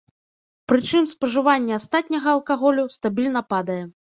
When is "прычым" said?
0.71-1.03